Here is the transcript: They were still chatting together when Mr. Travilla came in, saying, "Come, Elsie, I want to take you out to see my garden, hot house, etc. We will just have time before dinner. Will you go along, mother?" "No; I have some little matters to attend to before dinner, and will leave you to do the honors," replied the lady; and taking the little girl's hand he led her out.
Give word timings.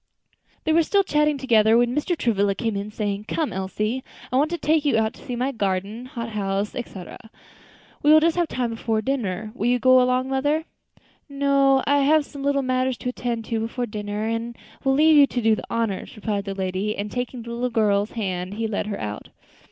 They 0.63 0.73
were 0.73 0.81
still 0.81 1.03
chatting 1.03 1.37
together 1.37 1.77
when 1.77 1.95
Mr. 1.95 2.17
Travilla 2.17 2.55
came 2.55 2.75
in, 2.75 2.89
saying, 2.89 3.25
"Come, 3.25 3.53
Elsie, 3.53 4.01
I 4.31 4.35
want 4.35 4.49
to 4.49 4.57
take 4.57 4.83
you 4.83 4.97
out 4.97 5.13
to 5.13 5.21
see 5.23 5.35
my 5.35 5.51
garden, 5.51 6.07
hot 6.07 6.29
house, 6.29 6.73
etc. 6.73 7.19
We 8.01 8.11
will 8.11 8.19
just 8.19 8.35
have 8.35 8.47
time 8.47 8.71
before 8.71 9.03
dinner. 9.03 9.51
Will 9.53 9.67
you 9.67 9.77
go 9.77 10.01
along, 10.01 10.27
mother?" 10.29 10.65
"No; 11.29 11.83
I 11.85 11.99
have 11.99 12.25
some 12.25 12.41
little 12.41 12.63
matters 12.63 12.97
to 12.97 13.09
attend 13.09 13.45
to 13.45 13.59
before 13.59 13.85
dinner, 13.85 14.25
and 14.25 14.57
will 14.83 14.93
leave 14.93 15.15
you 15.15 15.27
to 15.27 15.39
do 15.39 15.53
the 15.55 15.65
honors," 15.69 16.15
replied 16.15 16.45
the 16.45 16.55
lady; 16.55 16.97
and 16.97 17.11
taking 17.11 17.43
the 17.43 17.51
little 17.51 17.69
girl's 17.69 18.13
hand 18.13 18.55
he 18.55 18.65
led 18.65 18.87
her 18.87 18.99
out. 18.99 19.29